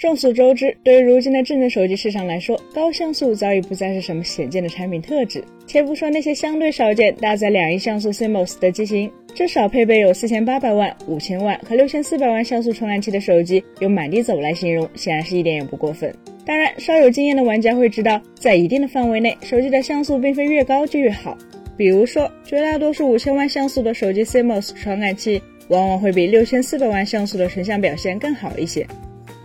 [0.00, 5.44] 众所周知，对于如今的智能手机市场来说，高像素早已不再是什么显见的产品特质。
[5.66, 16.10] 且不说那些相对少见搭载两亿像素 CMOS 的机型，至少配备有四千八百万、五千万和六千四百万像素传感器的手机，用满地走来形容，显然是一点也不过分。
[16.46, 21.36] 当然，稍有经验的玩家会知道，在一定的范围内，手机的像素并非越高就越好。
[21.76, 28.86] 比如说，绝大多数五千万像素的手机 CMOS 传感器，往往会比六千四百万像素的成像表现更好一些。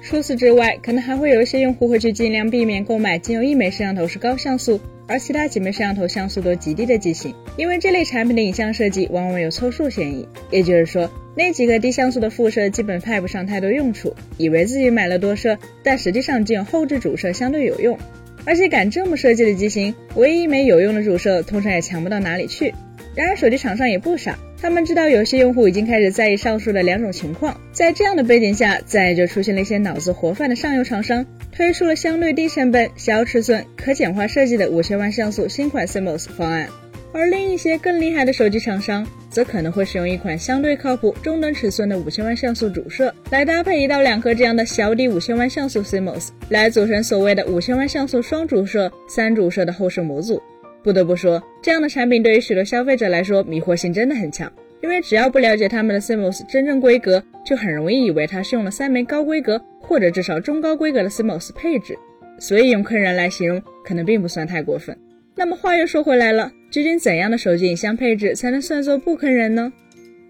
[0.08, 10.28] 除此之外，可能还会有一些用户会去尽量避免购买仅有一枚摄像头是高像素，而其他几枚摄像头像素都极低的机型，因为这类产品的影像设计往往有凑数嫌疑。
[10.52, 17.98] 也就是说，那几个低像素的副摄基本派不上太多用处，以为自己买了多摄，但实际上仅有后置主摄相对有用。
[18.46, 22.76] 而且敢这么设计的机型，唯一一枚有用的主摄通常也强不到哪里去。
[23.16, 24.38] 然而手机厂商也不傻。
[24.62, 36.68] 他们知道有些用户已经开始在意上述的两种情况，在这样的背景下，自然就出现了一些脑子活泛的上游厂商，推出了相对低成本、小尺寸、可简化设计的五千万像素新款 CMOS 方案。
[37.14, 50.42] 而另一些更厉害的手机厂商，则可能会使用一款相对靠谱、中等尺寸的五千万像素主摄，来搭配一到两颗这样的小底五千万像素 CMOS，来组成所谓的五千万像素双主摄、三主摄的后摄模组。
[50.86, 54.52] 不得不说，这样的产品对于许多消费者来说，迷惑性真的很强。
[54.84, 61.98] 因为只要不了解他们的 CMOS 真正规格，就很容易以为它是用了三枚高规格或者至少中高规格的 CMOS 配置。
[62.38, 64.96] 所以用坑人来形容，可能并不算太过分。
[65.34, 69.74] 那么话又说回来了，究竟怎样的手机影像配置才能算作不坑人呢？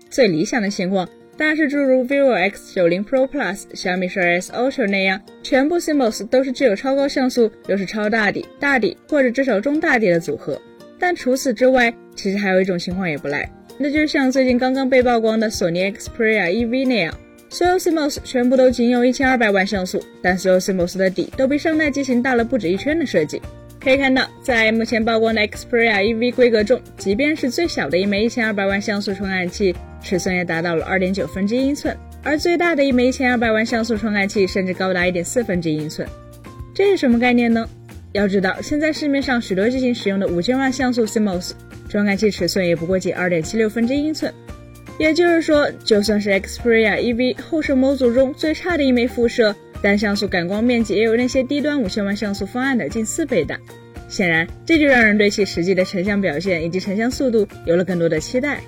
[0.09, 1.05] 最理想的情况
[1.37, 10.61] 但是诸如 vivo X90 Pro Plus、小米十二 S Ultra 那样，全部 CMOS 都是具有超高像素，又是超大底、大底或者至少中大底的组合。
[10.97, 17.13] 但除此之外，其实还有一种情况也不赖，那就是像最近刚刚被曝光的索尼 Xperia EV 那样，
[17.49, 23.41] 所有 CMOS 全部都仅有一千二百万像素，但所有 CMOS 的底都比上代机型大了不止一圈的设计。
[23.77, 36.07] 可以看到，在目前曝光的 Xperia EV 规格中，即便是最小的一枚一千二百万像素传感器，尺寸也达到了二点九分之一英寸，而最大的一枚一千二百万像素传感器甚至高达一点四分之一英寸。
[36.75, 37.67] 这是什么概念呢？
[38.11, 41.53] 要知道，现在市面上许多机型使用的五千万像素 CMOS
[41.89, 44.31] 传感器尺寸也不过仅二点七六分之一英寸，
[44.99, 53.59] 也就是说，就算是 Xperia EV 后摄模组中最差的一枚副摄，单像素感光面积也有那些低端五千万像素方案的近四倍大。
[54.07, 58.61] 显然，这就让人对其实际的成像表现以及成像速度有了更多的期待。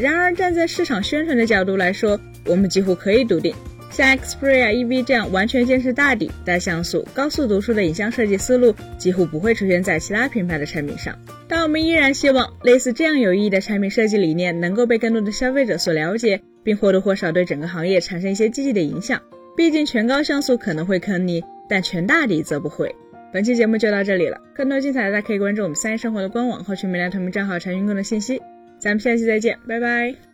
[0.00, 3.54] 然而，站在市场宣传的角度来说，我们几乎可以笃定，
[3.90, 11.16] 像 Xperia EV 这样完全坚持大底、大像素、高速读出的影像设计思路，几乎不会出现在其他品牌的产品上。
[11.46, 19.20] 但我们依然希望，类似这样有意义的产品设计理念能够被更多的消费者所了解，并或多或少对整个行业产生一些积极的影响。
[19.56, 22.94] 毕竟，全高像素可能会坑你，但全大底则不会。
[23.32, 28.40] 本期节目就到这里了，更多精彩大家可以关注我们三一生活的官网，获取每条同名账号查询更多信息。
[28.80, 30.29] 咱们下期再见，拜拜。